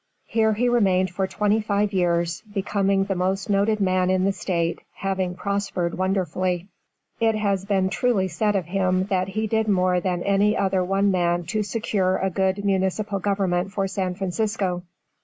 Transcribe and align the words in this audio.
Here 0.25 0.53
he 0.53 0.67
remained 0.67 1.11
for 1.11 1.27
twenty 1.27 1.61
five 1.61 1.93
years, 1.93 2.41
becoming 2.51 3.03
the 3.03 3.13
most 3.13 3.51
noted 3.51 3.79
man 3.79 4.09
in 4.09 4.25
the 4.25 4.31
State, 4.31 4.79
having 4.95 5.35
prospered 5.35 5.95
wonderfully. 5.95 6.69
It 7.19 7.35
has 7.35 7.65
been 7.65 7.87
truly 7.91 8.27
said 8.27 8.55
of 8.55 8.65
him 8.65 9.03
that 9.11 9.27
he 9.27 9.45
did 9.45 9.67
more 9.67 9.99
than 9.99 10.23
any 10.23 10.57
other 10.57 10.83
one 10.83 11.11
man 11.11 11.43
to 11.53 11.61
secure 11.61 12.17
a 12.17 12.31
good 12.31 12.65
municipal 12.65 13.19
government 13.19 13.73
for 13.73 13.87
San 13.87 14.15
Francisco. 14.15 14.81